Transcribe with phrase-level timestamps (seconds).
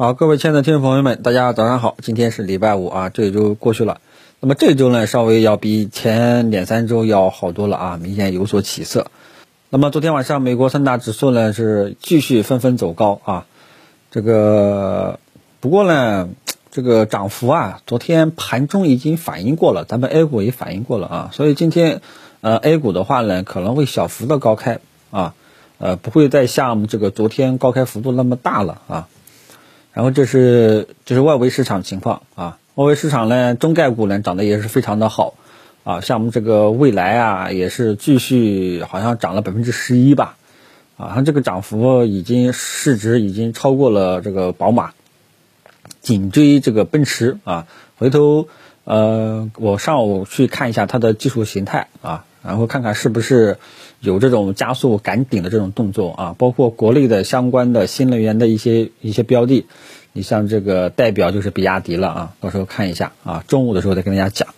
[0.00, 4.00] 好，各位亲爱的听众朋友们，大家早上好，今天是礼拜五啊，这一周过去了，
[4.38, 9.08] 那么这周呢，稍微要比前两三周要好多了啊，明显有所起色。
[9.70, 13.46] 那么昨天晚上美国三大指数呢是继续纷纷走高啊，
[14.12, 15.18] 这个
[15.58, 16.28] 不过呢，
[16.70, 22.02] 这个涨幅啊，昨天盘中已经反映过了，咱们 A 股也反映过了啊，所以今天
[22.40, 24.78] 呃 A 股的话呢，可能会小幅的高开
[25.10, 25.34] 啊，
[25.78, 29.08] 呃不会再像这个昨天高开幅度那么大了啊。
[29.92, 35.34] 然后这是这是外围市场情况啊，外围市场呢，中概股呢涨得也是非常的好
[35.82, 40.36] 啊，像我们这个未来啊，也是继续好像涨了百分之十一吧，
[40.96, 44.92] 啊，它这个涨幅已经市值已经超过了这个宝马，
[46.00, 47.66] 紧追这个奔驰啊，
[47.96, 48.48] 回头
[48.84, 53.58] 呃，我上午去看一下它的技术形态啊，然后看看是不是
[54.00, 59.66] 有这种加速赶顶的这种动作啊，包括国内的相关的新能源的一些一些标的。
[60.12, 64.48] 你像这个代表就是比亚迪了啊，到时候看一下啊，中午的时候再跟大家讲。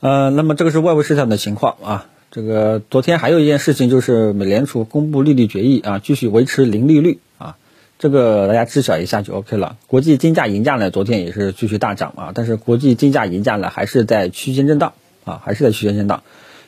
[0.00, 2.06] 呃，那么这个是外围市场的情况啊。
[2.30, 7.56] 这个昨天还有一件事情就是美联储公布利率决议啊，继续维持零利率啊，
[7.98, 9.76] 这个大家知晓一下就 OK 了。
[9.86, 16.24] 国际金价银价呢，昨天也是继续大涨啊，但是国际金价银价呢还是在区间震荡啊，还是在区间震荡。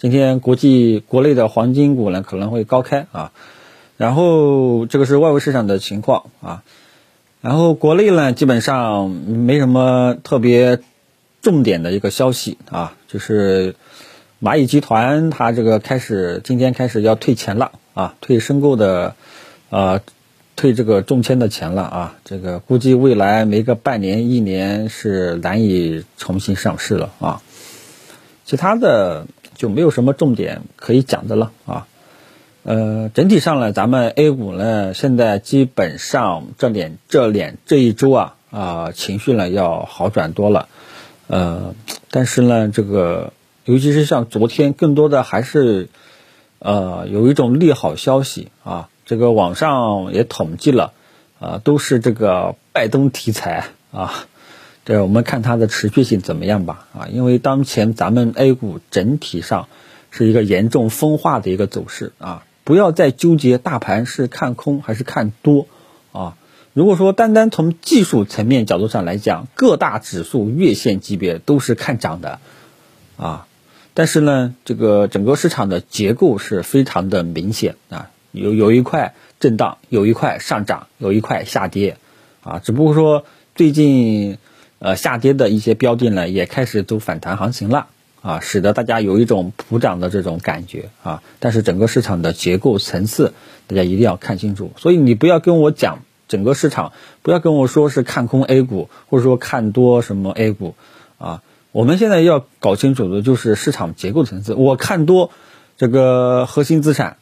[0.00, 3.32] 今天国际国内的黄金股呢可能会高开啊，
[3.98, 6.62] 然后这个是外围市场的情况啊。
[7.42, 10.80] 然后国内呢，基本上没什么特别
[11.42, 13.74] 重点的一个消息啊，就是
[14.42, 19.16] 蚂蚁集团它这个开始今天开始要退钱了啊，退申购的
[19.68, 20.00] 呃
[20.56, 27.42] 退这个中签的钱了啊，这个估计未来没个半年一年是难以重新上市了啊，
[28.46, 29.26] 其他的
[29.60, 31.86] 就没有什么重点可以讲的了啊。
[32.62, 40.68] 呃，整体上呢，咱们 A 股呢，现在基本上这点这两这一周啊啊，情绪呢要好转多了。
[41.26, 41.74] 呃，
[42.10, 43.34] 但是呢，这个
[43.66, 45.90] 尤其是像昨天，更多的还是
[46.58, 48.88] 呃有一种利好消息啊。
[49.04, 50.94] 这个网上也统计了，
[51.38, 54.24] 啊，都是这个拜登题材啊。
[54.84, 57.06] 对我们看它的持续性怎么样吧啊？
[57.08, 59.68] 因为当前咱们 A 股整体上
[60.10, 62.44] 是一个严重分化的一个走势啊。
[62.62, 65.66] 不要再纠结大盘是看空还是看多
[66.12, 66.36] 啊！
[66.72, 72.38] 如果说单单从技术层面角度上来讲，各大指数月线级别都是看涨的
[73.16, 73.48] 啊。
[73.92, 81.96] 但是呢，这个整个市场的结构是非常的明显啊，有有一块震荡，有一块上涨，有一块下跌
[82.44, 82.60] 啊。
[82.60, 83.24] 只不过说
[83.56, 84.38] 最近
[84.80, 87.86] 呃下跌的一些标的呢，也开始走反弹行情了。
[88.22, 93.32] 啊，使得大家有一种普涨的这种感觉啊，但是整个市场的结构层次，
[93.66, 94.72] 大家一定要看清楚。
[94.76, 96.92] 所以你不要跟我讲整个市场，
[97.22, 100.74] 不要跟我说是看空 A 股，或者说看多什么 A 股
[101.16, 101.42] 啊。
[101.72, 104.52] 我们现在要搞清楚的就是市场结构层次。
[104.52, 105.30] 我看多
[105.78, 107.16] 这个核心资产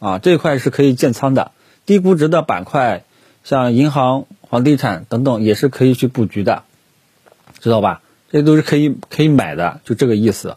[0.00, 1.52] 啊，这一块是可以建仓的，
[1.86, 3.04] 低估值的板块，
[3.44, 6.64] 像银行、房地产等等也是可以去布局的，
[7.62, 8.02] 知道吧？
[8.30, 10.56] 这都是可以可以买的，就这个意思，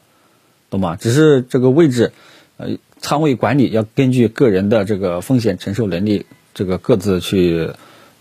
[0.70, 0.98] 懂吗？
[0.98, 2.12] 只是这个位置，
[2.58, 7.72] 呃，仓位管理要根据个人的这个风险承受能力，这个各自去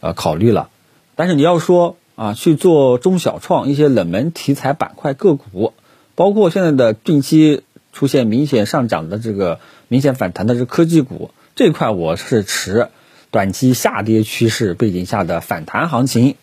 [0.00, 0.68] 呃考虑了。
[1.16, 5.72] 但是你要说啊，去做中小创一些冷门题材板块个股，
[6.14, 7.62] 包括现在的近期
[7.92, 12.88] 出现明显上涨的这个明显反弹的这科技股这块，我是持
[13.30, 16.34] 短期下跌趋势背景下的反弹行情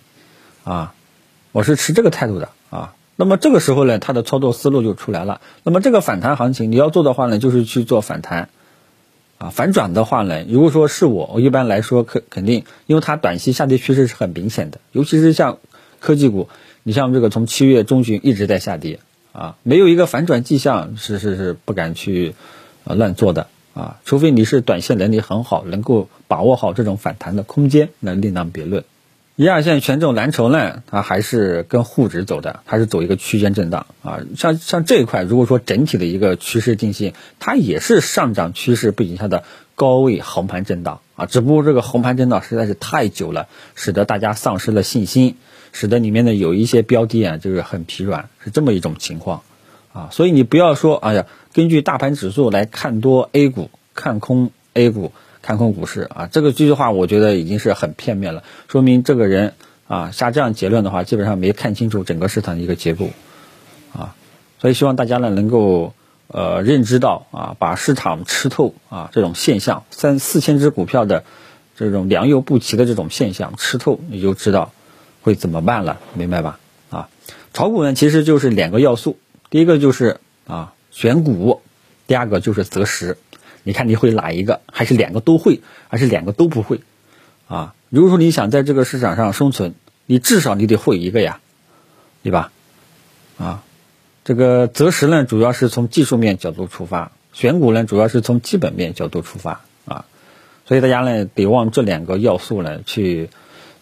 [0.64, 0.94] 啊，
[1.52, 2.94] 我是持这个态度的啊。
[3.18, 5.42] 那么这个时候呢，它的操作思路就出来了。
[5.64, 8.50] 那么这个反弹行情，你要做的话呢，就是去做反弹，
[9.38, 15.60] 啊，反转的话呢，如果说是我，我一般来说肯肯定，因为它短期下跌趋势是很明显的，尤其是像
[16.00, 16.50] 科技股，
[16.82, 19.00] 你像这个从七月中旬一直在下跌，
[19.34, 22.34] 啊，没有一个反转迹象，是是是不敢去
[22.86, 28.84] 乱做的啊，除非你是短线能力很好，能够把握好这种反弹的空间，那另当别论。
[29.42, 34.20] 一二线权重蓝筹呢，它还是跟沪指走的，它是走一个区间震荡啊。
[34.38, 39.44] 像像这一块，如果说整体的一个趋势定性，它也是上涨趋势背景下的
[39.74, 41.26] 高位横盘震荡啊。
[41.26, 45.38] 只不过这个横盘震荡实在是太久了，使得大家丧失了信心，
[45.72, 49.42] 使得里面的有一些标的啊，就是很疲软，是这么一种情况
[49.92, 50.10] 啊。
[50.12, 55.12] 所以你不要说，哎呀，根据大盘指数来看多 A 股，看空 A 股。
[55.42, 59.54] 看空股市啊，这个这句话我觉得已经是很片面了，说明这个人
[59.88, 63.10] 啊下这样结论的话，基本上没看清楚整个市场的一个结构
[63.92, 64.16] 啊，
[64.60, 65.94] 所以希望大家呢能够
[66.28, 71.24] 呃认知到啊，把市场吃透啊这种现象，三四千只股票的
[71.76, 74.72] 这种良莠不齐的这种现象吃透，你就知道
[75.24, 76.60] 会怎么办了，明白吧？
[76.92, 77.10] 啊，
[77.54, 79.18] 炒股呢其实就是两个要素，
[79.50, 81.62] 第一个就是啊选股，
[82.06, 83.18] 第二个就是择时。
[83.64, 84.62] 你看你会哪一个？
[84.72, 85.62] 还是两个都会？
[85.88, 86.82] 还是两个都不会？
[87.48, 89.76] 啊，如果说你想在这个市场上生存，
[90.06, 91.40] 你至少你得会一个呀，
[92.24, 92.52] 对吧？
[93.38, 93.64] 啊，
[94.24, 100.06] 这个择时呢，主要是从技术面角度出发；选股呢，主要是从基本面角度出发啊。
[100.66, 103.30] 所以大家呢，得往这两个要素呢去。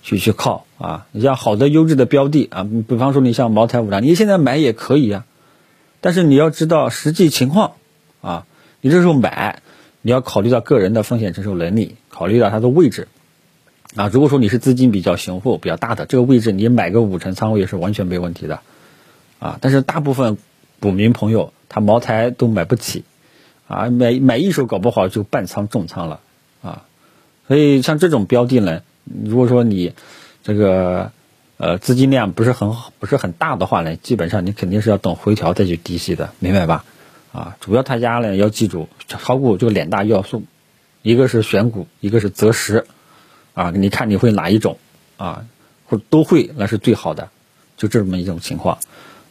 [0.01, 1.07] 去去靠啊！
[1.11, 5.25] 你像好的优质的标的啊，比方说你像茅台、五粮，你现在买也可以啊，
[5.99, 7.73] 但是你要知道实际情况
[8.21, 8.45] 啊。
[8.79, 9.61] 你这时候买，
[10.01, 13.07] 你要考虑到个人的风险承受能力，考虑到它的位置
[13.95, 14.09] 啊。
[14.11, 18.61] 如果说你是资金比较雄厚、比较大的，这个位置你买个五成仓位是完全没问题的
[19.39, 19.57] 啊。
[19.61, 20.37] 但是大部分
[20.79, 23.03] 股民朋友他茅台都买不起
[23.67, 26.19] 啊，买买一手搞不好就半仓重仓了
[26.61, 26.85] 啊。
[27.47, 28.81] 所以像这种标的呢。
[29.25, 29.93] 如果说你
[30.43, 31.11] 这个
[31.57, 36.85] 呃资金量不是很不是很大的话呢，基本上你肯定是要等回调再去低吸的，明白吧？
[37.31, 40.43] 啊，主要大家呢要记住，炒股就两大要素，
[41.01, 42.85] 一个是选股，一个是择时，
[43.53, 44.77] 啊，你看你会哪一种？
[45.17, 45.45] 啊？
[45.87, 47.29] 或者都会那是最好的，
[47.75, 48.77] 就这么一种情况，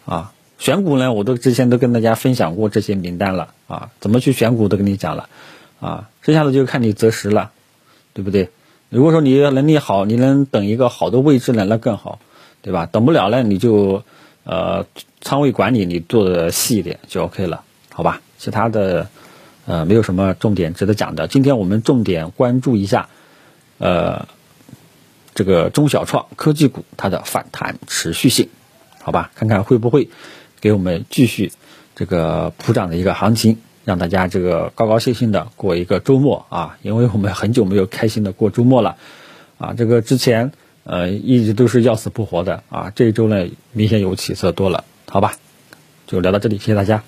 [0.04, 5.28] 啊，选股呢我都之前都跟大家分享过这些名单了，啊，怎么去选股都跟你讲了，
[5.78, 7.52] 啊，剩下的就看你择时了，
[8.12, 8.50] 对不对？
[8.88, 12.18] 如果说你能力好，你能等一个好的位置呢，那更好，
[12.60, 12.86] 对吧？
[12.86, 14.02] 等不了呢，你就
[14.42, 14.84] 呃
[15.20, 17.62] 仓位管理你做的细一点就 OK 了，
[17.98, 18.20] 好吧？
[18.38, 19.08] 其他的
[19.66, 21.26] 呃没有什么重点值得讲的。
[21.26, 23.08] 今天我们重点关注一下
[23.78, 24.28] 呃
[25.34, 28.50] 这个中小创科技股它的反弹持续性，
[29.02, 29.32] 好吧？
[29.34, 30.10] 看看会不会
[30.60, 31.50] 给我们继续
[31.96, 33.58] 这个普涨的一个行情。
[33.84, 38.96] 让大家这个高高兴兴的过一个周末啊，因为我们很久没有开心的过周末了，
[39.58, 40.52] 啊，这个之前
[40.84, 45.34] 呃一直都是要死不活的啊，这一周呢明显有起色多了，好吧，
[46.06, 47.02] 就聊到这里，谢谢大家。